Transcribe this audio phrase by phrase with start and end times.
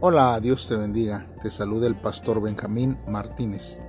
[0.00, 1.26] Hola, Dios te bendiga.
[1.42, 3.80] Te saluda el pastor Benjamín Martínez.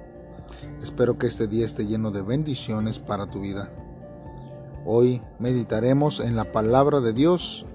[0.82, 3.72] Espero que este día esté lleno de bendiciones para tu vida.
[4.86, 7.68] Hoy meditaremos en la palabra de Dios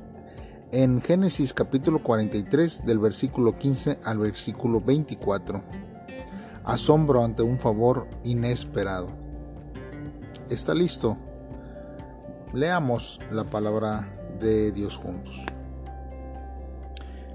[0.73, 5.63] en Génesis capítulo 43 del versículo 15 al versículo 24.
[6.65, 9.11] Asombro ante un favor inesperado.
[10.51, 11.17] ¿Está listo?
[12.53, 15.54] Leamos la palabra de Dios juntos.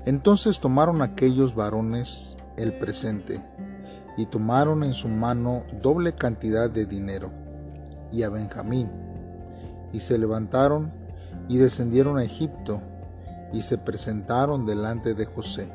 [0.09, 3.45] Entonces tomaron aquellos varones el presente,
[4.18, 7.32] y tomaron en su mano doble cantidad de dinero,
[8.12, 8.90] y a Benjamín,
[9.94, 10.91] y se levantaron
[11.48, 12.82] y descendieron a Egipto,
[13.54, 15.72] y se presentaron delante de José.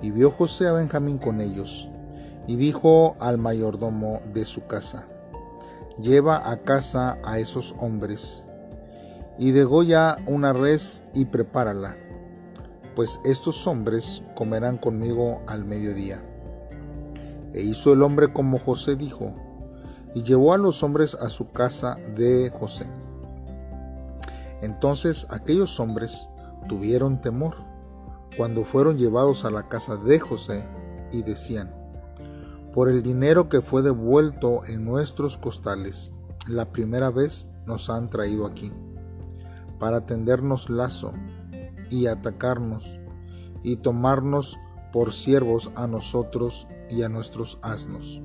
[0.00, 1.90] Y vio José a Benjamín con ellos,
[2.46, 5.04] y dijo al mayordomo de su casa,
[5.98, 8.46] Lleva a casa a esos hombres,
[9.36, 11.98] y degolla una res y prepárala
[12.94, 16.24] pues estos hombres comerán conmigo al mediodía.
[17.52, 19.34] E hizo el hombre como José dijo,
[20.14, 22.86] y llevó a los hombres a su casa de José.
[24.60, 26.28] Entonces aquellos hombres
[26.68, 27.54] tuvieron temor
[28.36, 30.68] cuando fueron llevados a la casa de José
[31.12, 31.74] y decían,
[32.72, 36.12] por el dinero que fue devuelto en nuestros costales,
[36.46, 38.72] la primera vez nos han traído aquí,
[39.78, 41.12] para tendernos lazo
[41.90, 42.98] y atacarnos
[43.62, 44.58] y tomarnos
[44.92, 48.22] por siervos a nosotros y a nuestros asnos.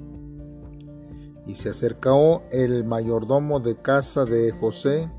[1.45, 5.11] Y se acercó el mayordomo de casa de José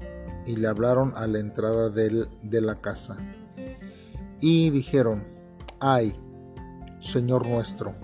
[0.47, 3.17] y le hablaron a la entrada de, de la casa.
[4.41, 5.25] Y dijeron,
[5.81, 6.19] ay,
[6.99, 7.95] Señor nuestro,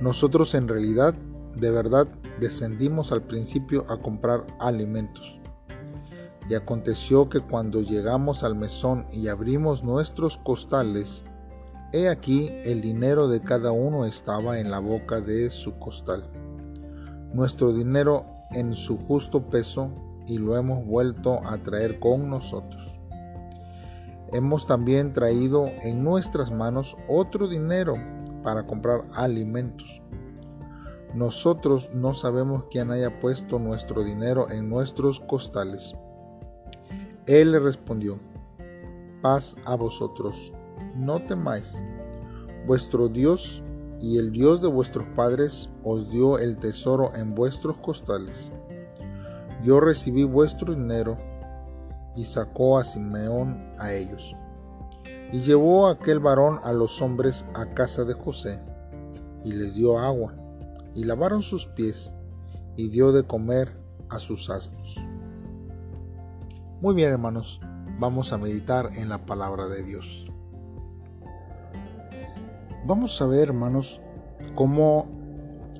[0.00, 1.14] nosotros en realidad
[1.56, 2.08] de verdad
[2.38, 5.39] descendimos al principio a comprar alimentos
[6.50, 11.22] y aconteció que cuando llegamos al mesón y abrimos nuestros costales,
[11.92, 16.28] he aquí el dinero de cada uno estaba en la boca de su costal.
[17.32, 19.92] Nuestro dinero en su justo peso
[20.26, 23.00] y lo hemos vuelto a traer con nosotros.
[24.32, 27.94] Hemos también traído en nuestras manos otro dinero
[28.42, 30.02] para comprar alimentos.
[31.14, 35.94] Nosotros no sabemos quién haya puesto nuestro dinero en nuestros costales.
[37.30, 38.18] Él le respondió,
[39.22, 40.52] paz a vosotros,
[40.96, 41.80] no temáis.
[42.66, 43.62] Vuestro Dios
[44.00, 48.50] y el Dios de vuestros padres os dio el tesoro en vuestros costales.
[49.62, 51.18] Yo recibí vuestro dinero
[52.16, 54.34] y sacó a Simeón a ellos.
[55.30, 58.60] Y llevó aquel varón a los hombres a casa de José,
[59.44, 60.34] y les dio agua,
[60.96, 62.12] y lavaron sus pies,
[62.74, 64.98] y dio de comer a sus asnos.
[66.82, 67.60] Muy bien hermanos,
[67.98, 70.24] vamos a meditar en la palabra de Dios.
[72.86, 74.00] Vamos a ver hermanos
[74.54, 75.06] cómo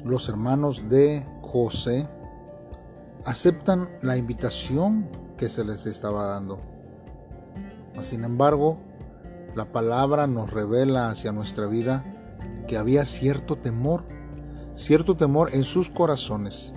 [0.05, 2.07] los hermanos de José
[3.25, 5.09] aceptan la invitación
[5.39, 6.61] que se les estaba dando.
[8.03, 8.79] Sin embargo,
[9.55, 12.05] la palabra nos revela hacia nuestra vida
[12.69, 14.05] que había cierto temor,
[14.75, 16.75] cierto temor en sus corazones,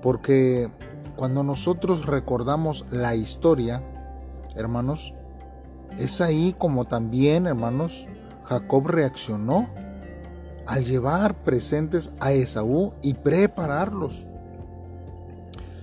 [0.00, 0.70] porque
[1.18, 3.82] cuando nosotros recordamos la historia,
[4.54, 5.14] hermanos,
[5.98, 8.06] es ahí como también, hermanos,
[8.44, 9.68] Jacob reaccionó
[10.64, 14.28] al llevar presentes a Esaú y prepararlos.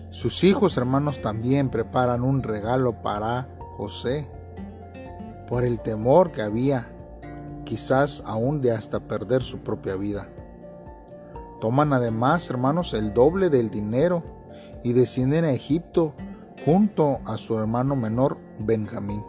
[0.09, 4.29] Sus hijos, hermanos, también preparan un regalo para José
[5.49, 6.89] por el temor que había,
[7.65, 10.29] quizás aún de hasta perder su propia vida.
[11.59, 14.34] Toman además, hermanos, el doble del dinero
[14.85, 16.13] y descienden a Egipto
[16.63, 19.23] junto a su hermano menor Benjamín.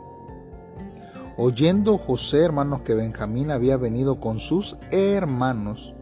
[1.39, 5.95] Oyendo José, hermanos, que Benjamín había venido con sus hermanos,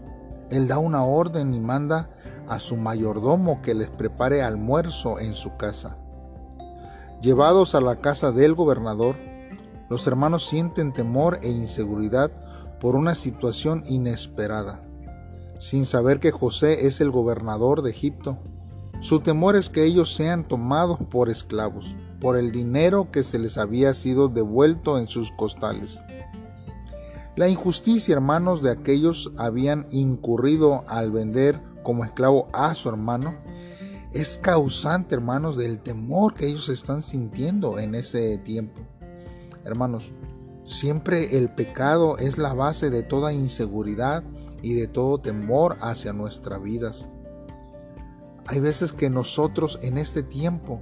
[0.50, 2.10] él da una orden y manda
[2.48, 5.98] a su mayordomo que les prepare almuerzo en su casa.
[7.22, 9.14] Llevados a la casa del gobernador,
[9.88, 12.32] los hermanos sienten temor e inseguridad
[12.80, 14.82] por una situación inesperada,
[15.60, 18.36] sin saber que José es el gobernador de Egipto
[19.00, 23.58] su temor es que ellos sean tomados por esclavos, por el dinero que se les
[23.58, 26.04] había sido devuelto en sus costales.
[27.36, 33.34] La injusticia, hermanos, de aquellos habían incurrido al vender como esclavo a su hermano,
[34.12, 38.80] es causante, hermanos, del temor que ellos están sintiendo en ese tiempo.
[39.64, 40.12] Hermanos,
[40.62, 44.22] siempre el pecado es la base de toda inseguridad
[44.62, 47.08] y de todo temor hacia nuestras vidas.
[48.46, 50.80] Hay veces que nosotros en este tiempo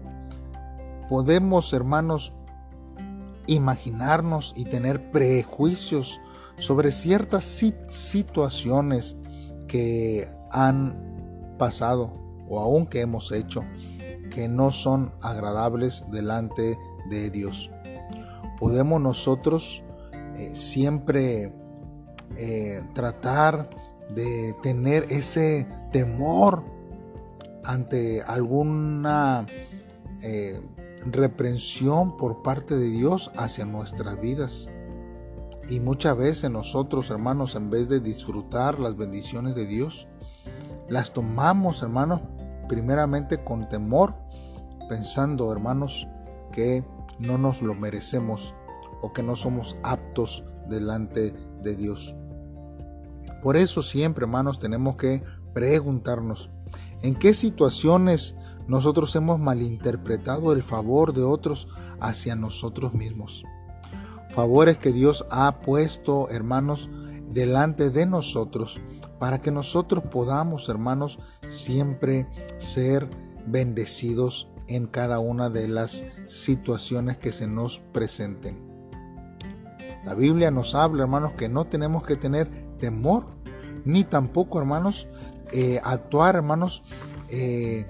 [1.09, 2.35] podemos, hermanos,
[3.47, 6.21] imaginarnos y tener prejuicios
[6.57, 7.45] sobre ciertas
[7.89, 9.17] situaciones
[9.69, 12.13] que han pasado
[12.49, 13.65] o aún que hemos hecho
[14.31, 16.79] que no son agradables delante
[17.09, 17.71] de Dios.
[18.59, 19.85] Podemos nosotros
[20.35, 21.53] eh, siempre
[22.37, 23.69] eh, tratar
[24.15, 26.65] de tener ese temor
[27.65, 29.47] ante alguna
[30.21, 30.61] eh,
[31.07, 34.69] reprensión por parte de Dios hacia nuestras vidas.
[35.69, 40.09] Y muchas veces nosotros, hermanos, en vez de disfrutar las bendiciones de Dios,
[40.89, 42.21] las tomamos, hermanos,
[42.69, 44.15] primeramente con temor,
[44.89, 46.09] pensando, hermanos,
[46.53, 46.85] que
[47.19, 48.55] no nos lo merecemos
[49.01, 51.33] o que no somos aptos delante
[51.63, 52.15] de Dios.
[53.43, 56.51] Por eso siempre, hermanos, tenemos que preguntarnos,
[57.03, 61.69] ¿en qué situaciones nosotros hemos malinterpretado el favor de otros
[62.01, 63.45] hacia nosotros mismos?
[64.31, 66.89] Favores que Dios ha puesto, hermanos,
[67.29, 68.81] delante de nosotros
[69.19, 71.19] para que nosotros podamos, hermanos,
[71.49, 72.27] siempre
[72.59, 73.09] ser
[73.47, 78.73] bendecidos en cada una de las situaciones que se nos presenten.
[80.05, 83.27] La Biblia nos habla, hermanos, que no tenemos que tener temor,
[83.85, 85.09] ni tampoco, hermanos,
[85.51, 86.83] eh, actuar, hermanos,
[87.31, 87.87] eh,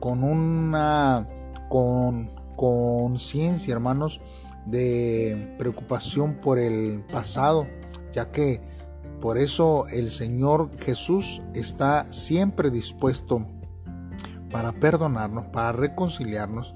[0.00, 1.28] con una
[1.68, 4.20] con conciencia, hermanos,
[4.66, 7.66] de preocupación por el pasado,
[8.12, 8.60] ya que
[9.20, 13.46] por eso el Señor Jesús está siempre dispuesto
[14.50, 16.74] para perdonarnos, para reconciliarnos,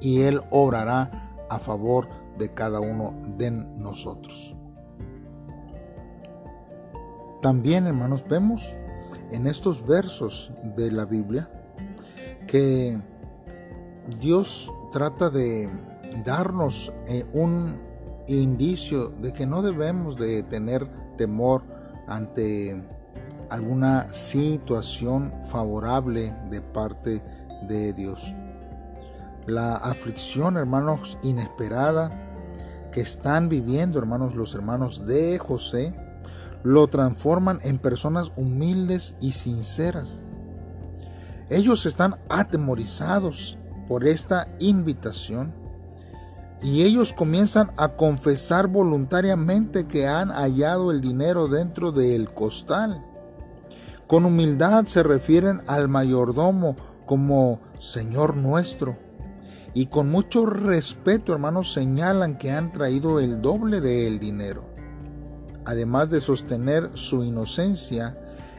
[0.00, 4.56] y Él obrará a favor de cada uno de nosotros.
[7.40, 8.76] También, hermanos, vemos
[9.30, 11.50] en estos versos de la Biblia
[12.46, 12.98] que
[14.20, 15.68] Dios trata de
[16.24, 17.78] darnos eh, un
[18.26, 20.86] indicio de que no debemos de tener
[21.16, 21.62] temor
[22.06, 22.82] ante
[23.50, 27.22] alguna situación favorable de parte
[27.66, 28.34] de Dios.
[29.46, 32.10] La aflicción, hermanos, inesperada
[32.92, 35.94] que están viviendo, hermanos, los hermanos de José,
[36.62, 40.24] lo transforman en personas humildes y sinceras.
[41.50, 45.54] Ellos están atemorizados por esta invitación
[46.60, 53.04] y ellos comienzan a confesar voluntariamente que han hallado el dinero dentro del costal.
[54.06, 56.76] Con humildad se refieren al mayordomo
[57.06, 58.98] como Señor nuestro.
[59.74, 64.77] Y con mucho respeto, hermanos, señalan que han traído el doble del dinero.
[65.68, 68.18] Además de sostener su inocencia,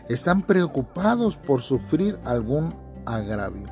[0.09, 2.75] están preocupados por sufrir algún
[3.07, 3.65] agravio.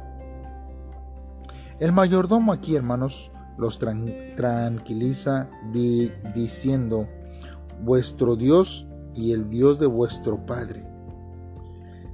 [1.79, 5.51] El mayordomo aquí, hermanos, los tranquiliza
[6.33, 7.07] diciendo,
[7.83, 10.89] vuestro Dios y el Dios de vuestro Padre.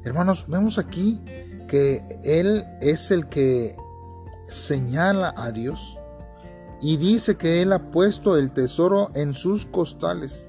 [0.04, 1.22] Hermanos, vemos aquí
[1.70, 3.78] que Él es el que
[4.50, 5.98] señala a Dios
[6.82, 10.48] y dice que Él ha puesto el tesoro en sus costales.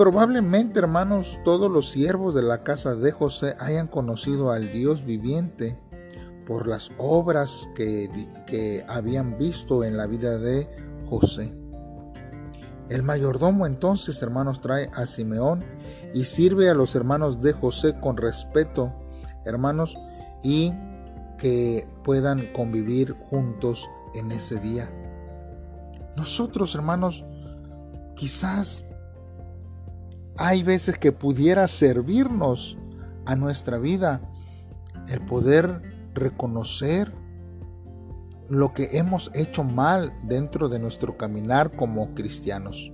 [0.00, 5.78] Probablemente, hermanos, todos los siervos de la casa de José hayan conocido al Dios viviente
[6.46, 8.08] por las obras que,
[8.46, 10.70] que habían visto en la vida de
[11.04, 11.54] José.
[12.88, 15.66] El mayordomo entonces, hermanos, trae a Simeón
[16.14, 18.94] y sirve a los hermanos de José con respeto,
[19.44, 19.98] hermanos,
[20.42, 20.72] y
[21.36, 24.90] que puedan convivir juntos en ese día.
[26.16, 27.26] Nosotros, hermanos,
[28.16, 28.86] quizás
[30.40, 32.78] hay veces que pudiera servirnos
[33.26, 34.22] a nuestra vida
[35.10, 35.82] el poder
[36.14, 37.12] reconocer
[38.48, 42.90] lo que hemos hecho mal dentro de nuestro caminar como cristianos.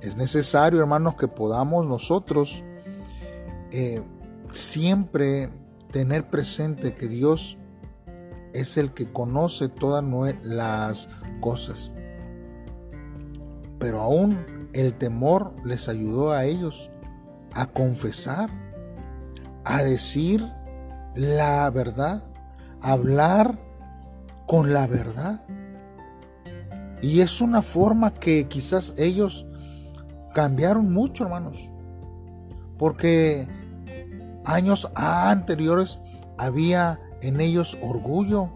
[0.00, 2.64] Es necesario, hermanos, que podamos nosotros
[3.70, 4.02] eh,
[4.52, 5.48] siempre
[5.92, 7.56] tener presente que Dios
[8.52, 10.04] es el que conoce todas
[10.42, 11.08] las
[11.40, 11.92] cosas.
[13.78, 16.90] Pero aún el temor les ayudó a ellos
[17.52, 18.50] a confesar,
[19.64, 20.46] a decir
[21.14, 22.22] la verdad,
[22.80, 23.58] hablar
[24.46, 25.42] con la verdad.
[27.02, 29.46] Y es una forma que quizás ellos
[30.34, 31.70] cambiaron mucho, hermanos.
[32.78, 33.48] Porque
[34.44, 36.00] años anteriores
[36.38, 38.50] había en ellos orgullo,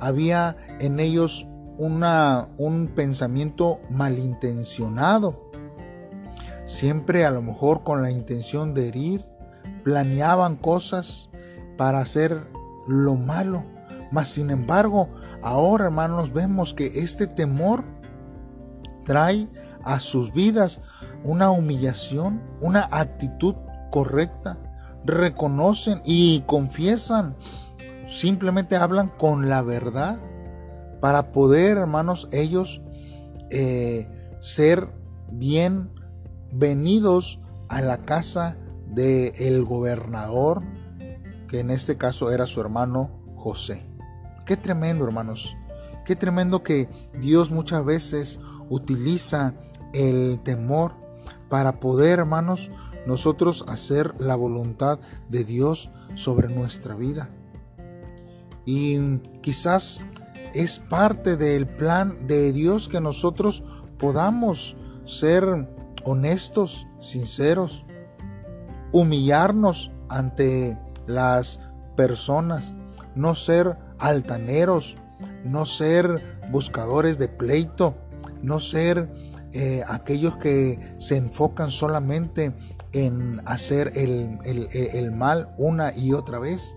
[0.00, 1.46] había en ellos
[1.78, 5.50] un pensamiento malintencionado,
[6.66, 9.24] siempre a lo mejor con la intención de herir,
[9.84, 11.30] planeaban cosas
[11.76, 12.42] para hacer
[12.86, 13.64] lo malo,
[14.10, 15.08] Mas sin embargo,
[15.42, 17.84] ahora hermanos vemos que este temor
[19.04, 19.48] trae
[19.84, 20.80] a sus vidas
[21.24, 23.54] una humillación, una actitud
[23.90, 24.58] correcta.
[25.04, 27.36] Reconocen y confiesan,
[28.06, 30.18] simplemente hablan con la verdad
[31.00, 32.82] para poder, hermanos, ellos
[33.50, 34.08] eh,
[34.40, 34.88] ser
[35.30, 38.56] bienvenidos a la casa
[38.88, 40.62] del el gobernador,
[41.48, 43.86] que en este caso era su hermano José.
[44.44, 45.56] Qué tremendo, hermanos.
[46.04, 46.88] Qué tremendo que
[47.20, 48.40] Dios muchas veces
[48.70, 49.54] utiliza
[49.92, 50.94] el temor
[51.48, 52.70] para poder, hermanos,
[53.06, 57.30] nosotros hacer la voluntad de Dios sobre nuestra vida.
[58.64, 60.04] Y quizás
[60.54, 63.62] es parte del plan de Dios que nosotros
[63.98, 65.68] podamos ser
[66.04, 67.84] honestos, sinceros,
[68.92, 71.60] humillarnos ante las
[71.96, 72.74] personas,
[73.14, 74.96] no ser altaneros,
[75.44, 77.96] no ser buscadores de pleito,
[78.42, 79.10] no ser
[79.52, 82.54] eh, aquellos que se enfocan solamente
[82.92, 86.76] en hacer el, el mal una y otra vez.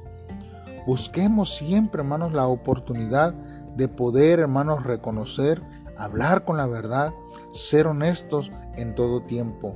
[0.87, 3.35] Busquemos siempre, hermanos, la oportunidad
[3.75, 5.61] de poder, hermanos, reconocer,
[5.97, 7.13] hablar con la verdad,
[7.53, 9.75] ser honestos en todo tiempo.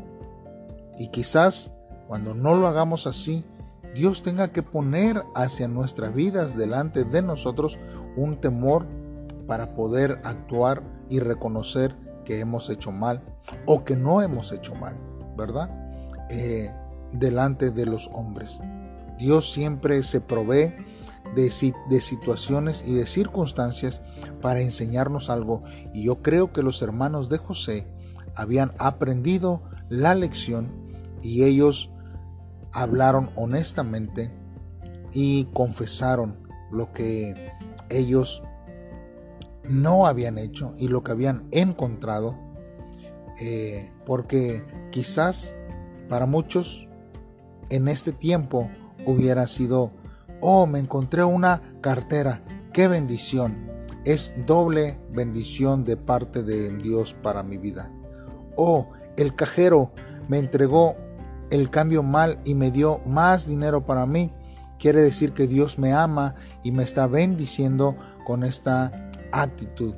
[0.97, 1.71] Y quizás
[2.07, 3.45] cuando no lo hagamos así,
[3.93, 7.79] Dios tenga que poner hacia nuestras vidas delante de nosotros
[8.15, 8.85] un temor
[9.47, 13.23] para poder actuar y reconocer que hemos hecho mal
[13.65, 14.97] o que no hemos hecho mal,
[15.37, 15.69] ¿verdad?
[16.29, 16.73] Eh,
[17.13, 18.59] delante de los hombres.
[19.17, 20.75] Dios siempre se provee
[21.35, 21.51] de,
[21.89, 24.01] de, situaciones y de circunstancias
[24.41, 25.63] para enseñarnos algo.
[25.93, 27.87] Y yo creo que los hermanos de José
[28.35, 30.71] habían aprendido la lección
[31.21, 31.91] y ellos
[32.71, 34.31] hablaron honestamente
[35.13, 36.37] y confesaron
[36.71, 37.53] lo que
[37.89, 38.43] ellos
[39.69, 42.37] no habían hecho y lo que habían encontrado,
[43.39, 45.55] eh, porque quizás
[46.09, 46.87] para muchos
[47.69, 48.69] en este tiempo
[49.05, 49.91] hubiera sido,
[50.47, 53.67] oh, me encontré una cartera, qué bendición,
[54.05, 57.91] es doble bendición de parte de Dios para mi vida.
[58.55, 59.91] Oh, el cajero
[60.27, 60.95] me entregó
[61.49, 64.31] el cambio mal y me dio más dinero para mí.
[64.77, 69.95] Quiere decir que Dios me ama y me está bendiciendo con esta actitud.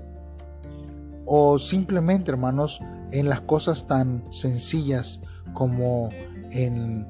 [1.25, 2.80] O simplemente, hermanos,
[3.12, 5.20] en las cosas tan sencillas
[5.54, 6.08] como
[6.51, 7.06] en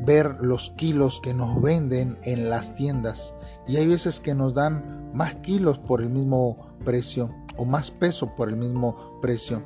[0.00, 3.34] ver los kilos que nos venden en las tiendas.
[3.66, 8.34] Y hay veces que nos dan más kilos por el mismo precio o más peso
[8.34, 9.62] por el mismo precio.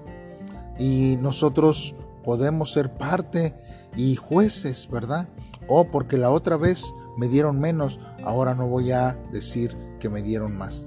[0.78, 3.54] Y nosotros podemos ser parte
[3.96, 5.28] y jueces, ¿verdad?
[5.68, 10.22] O porque la otra vez me dieron menos, ahora no voy a decir que me
[10.22, 10.86] dieron más.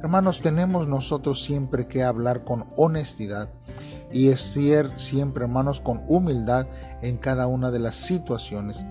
[0.00, 3.48] Hermanos, tenemos nosotros siempre que hablar con honestidad
[4.12, 6.66] y ser siempre, hermanos, con humildad
[7.02, 8.84] en cada una de las situaciones.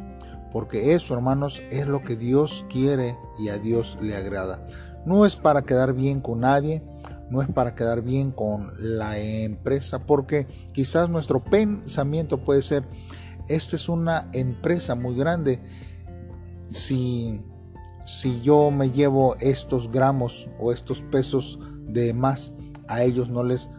[0.52, 4.66] Porque eso, hermanos, es lo que Dios quiere y a Dios le agrada.
[5.06, 6.84] No es para quedar bien con nadie,
[7.30, 12.84] no es para quedar bien con la empresa, porque quizás nuestro pensamiento puede ser,
[13.48, 15.62] esta es una empresa muy grande.
[16.72, 17.42] Si
[18.08, 22.54] si yo me llevo estos gramos o estos pesos de más,
[22.88, 23.70] a ellos no les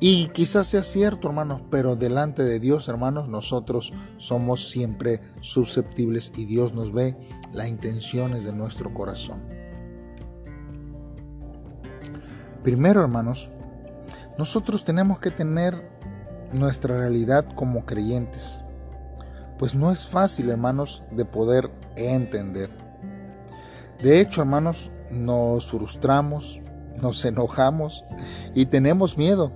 [0.00, 6.44] Y quizás sea cierto, hermanos, pero delante de Dios, hermanos, nosotros somos siempre susceptibles y
[6.44, 7.16] Dios nos ve
[7.52, 9.40] las intenciones de nuestro corazón.
[12.62, 13.50] Primero, hermanos,
[14.38, 15.90] nosotros tenemos que tener
[16.52, 18.60] nuestra realidad como creyentes.
[19.58, 22.70] Pues no es fácil, hermanos, de poder entender.
[24.02, 26.60] De hecho, hermanos, nos frustramos,
[27.04, 28.04] nos enojamos
[28.54, 29.52] y tenemos miedo.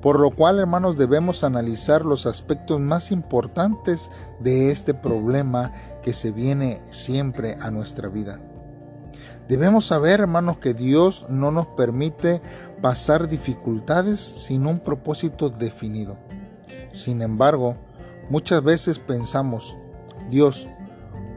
[0.00, 5.72] Por lo cual, hermanos, debemos analizar los aspectos más importantes de este problema
[6.02, 8.38] que se viene siempre a nuestra vida.
[9.48, 12.42] Debemos saber, hermanos, que Dios no nos permite
[12.82, 16.18] pasar dificultades sin un propósito definido.
[16.92, 17.76] Sin embargo,
[18.28, 19.78] muchas veces pensamos,
[20.28, 20.68] Dios,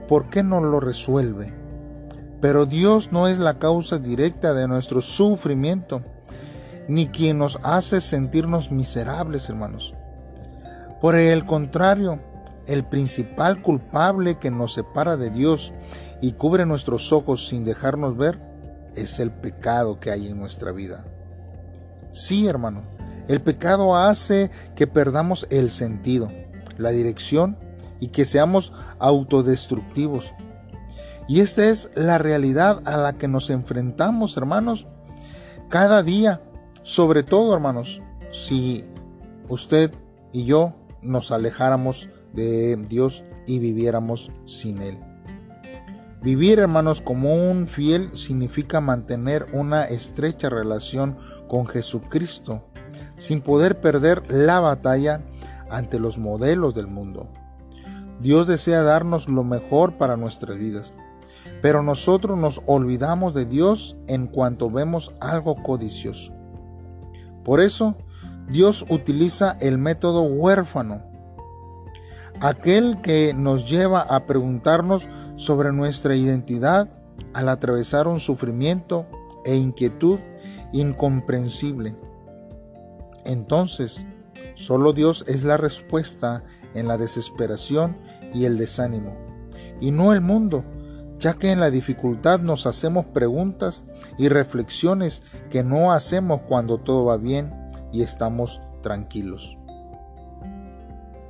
[0.09, 1.53] ¿por qué no lo resuelve?
[2.41, 6.03] Pero Dios no es la causa directa de nuestro sufrimiento,
[6.87, 9.95] ni quien nos hace sentirnos miserables, hermanos.
[11.01, 12.19] Por el contrario,
[12.65, 15.73] el principal culpable que nos separa de Dios
[16.21, 18.39] y cubre nuestros ojos sin dejarnos ver
[18.95, 21.05] es el pecado que hay en nuestra vida.
[22.11, 22.83] Sí, hermano,
[23.27, 26.31] el pecado hace que perdamos el sentido,
[26.77, 27.57] la dirección
[27.99, 30.33] y que seamos autodestructivos.
[31.27, 34.87] Y esta es la realidad a la que nos enfrentamos, hermanos,
[35.69, 36.41] cada día.
[36.83, 38.85] Sobre todo, hermanos, si
[39.49, 39.93] usted
[40.31, 44.97] y yo nos alejáramos de Dios y viviéramos sin Él.
[46.21, 51.17] Vivir, hermanos, como un fiel significa mantener una estrecha relación
[51.47, 52.65] con Jesucristo,
[53.17, 55.21] sin poder perder la batalla
[55.69, 57.29] ante los modelos del mundo.
[58.19, 60.95] Dios desea darnos lo mejor para nuestras vidas,
[61.61, 66.33] pero nosotros nos olvidamos de Dios en cuanto vemos algo codicioso.
[67.43, 67.95] Por eso,
[68.49, 71.01] Dios utiliza el método huérfano,
[72.41, 76.89] aquel que nos lleva a preguntarnos sobre nuestra identidad
[77.33, 79.07] al atravesar un sufrimiento
[79.45, 80.19] e inquietud
[80.71, 81.95] incomprensible.
[83.25, 84.05] Entonces,
[84.53, 87.97] solo Dios es la respuesta en la desesperación
[88.33, 89.15] y el desánimo,
[89.79, 90.63] y no el mundo,
[91.19, 93.83] ya que en la dificultad nos hacemos preguntas
[94.17, 97.53] y reflexiones que no hacemos cuando todo va bien
[97.91, 99.57] y estamos tranquilos.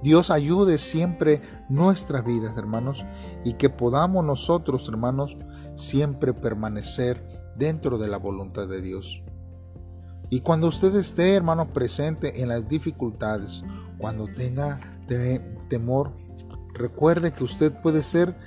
[0.04, 3.06] Dios ayude siempre nuestras vidas, hermanos,
[3.44, 5.38] y que podamos nosotros, hermanos,
[5.76, 7.26] siempre permanecer
[7.56, 9.24] dentro de la voluntad de Dios.
[10.30, 13.64] Y cuando usted esté, hermano, presente en las dificultades,
[13.98, 14.80] cuando tenga
[15.70, 16.12] temor,
[16.74, 18.38] recuerde que usted puede ser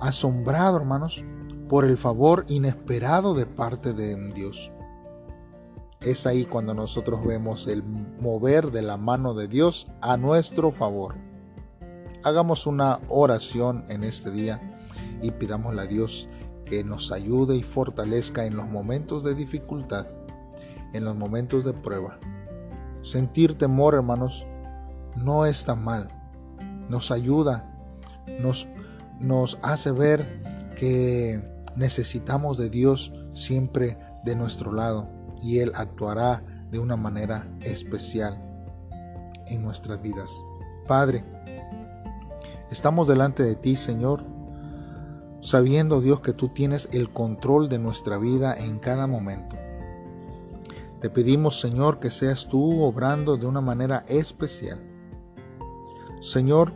[0.00, 1.24] asombrado, hermanos,
[1.68, 4.72] por el favor inesperado de parte de Dios.
[6.00, 11.16] Es ahí cuando nosotros vemos el mover de la mano de Dios a nuestro favor.
[12.24, 14.80] Hagamos una oración en este día
[15.22, 16.28] y pidámosle a Dios
[16.64, 20.06] que nos ayude y fortalezca en los momentos de dificultad,
[20.92, 22.18] en los momentos de prueba.
[23.02, 24.46] Sentir temor, hermanos,
[25.16, 26.08] no está mal.
[26.88, 27.74] Nos ayuda,
[28.40, 28.68] nos
[29.20, 31.42] nos hace ver que
[31.76, 35.08] necesitamos de Dios siempre de nuestro lado
[35.42, 38.42] y Él actuará de una manera especial
[39.46, 40.42] en nuestras vidas.
[40.86, 41.24] Padre,
[42.70, 44.24] estamos delante de ti, Señor,
[45.40, 49.56] sabiendo, Dios, que tú tienes el control de nuestra vida en cada momento.
[51.00, 54.82] Te pedimos, Señor, que seas tú obrando de una manera especial.
[56.20, 56.74] Señor,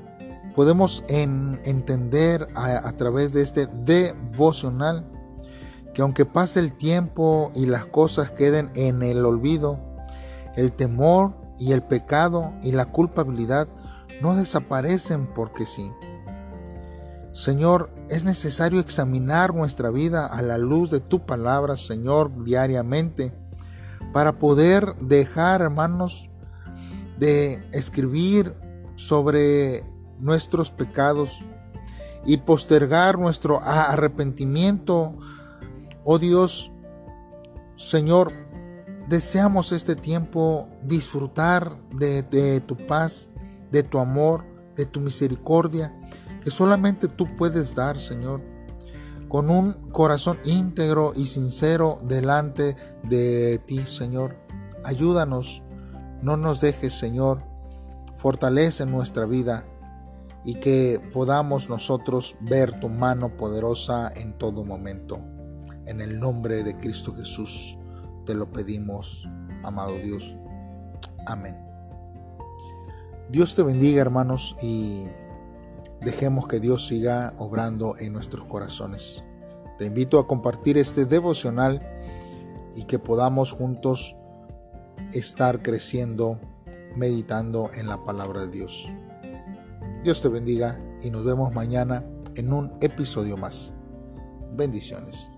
[0.55, 5.07] podemos entender a, través de este devocional
[5.95, 9.79] que aunque pase el tiempo y las cosas queden en el olvido,
[10.57, 13.69] el temor y el pecado y la culpabilidad
[14.21, 15.91] no desaparecen porque sí.
[17.31, 23.33] Señor, es necesario examinar nuestra vida a la luz de tu palabra, Señor, diariamente,
[24.13, 26.31] para poder dejar, hermanos,
[27.19, 28.55] de escribir
[28.97, 29.83] sobre
[30.23, 31.45] nuestros pecados
[32.25, 35.15] y postergar nuestro arrepentimiento.
[36.05, 36.73] Oh Dios,
[37.77, 38.33] Señor,
[39.09, 43.31] deseamos este tiempo disfrutar de, tu paz,
[43.71, 44.45] de tu amor,
[44.77, 45.95] de tu misericordia,
[46.43, 48.41] que solamente tú puedes dar, Señor,
[49.29, 54.37] con un corazón íntegro y sincero delante de ti, Señor.
[54.85, 55.65] Ayúdanos,
[56.23, 57.43] no nos dejes, Señor,
[58.17, 59.67] fortalece nuestra vida
[60.45, 65.21] y que podamos nosotros ver tu mano poderosa en todo momento.
[65.87, 67.79] En el nombre de Cristo Jesús
[68.27, 69.29] te lo pedimos,
[69.63, 70.37] amado Dios.
[71.27, 71.57] Amén.
[73.31, 75.07] Dios te bendiga hermanos y
[76.01, 79.25] dejemos que Dios siga obrando en nuestros corazones.
[79.79, 81.81] Te invito a compartir este devocional
[82.75, 84.17] y que podamos juntos
[85.13, 86.39] estar creciendo,
[86.97, 88.89] meditando en la palabra de Dios.
[90.03, 93.73] Dios te bendiga y nos vemos mañana en un episodio más.
[94.53, 95.32] Bendiciones.